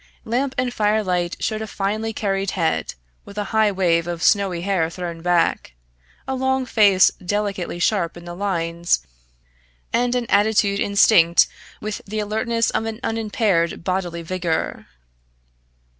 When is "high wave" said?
3.53-4.07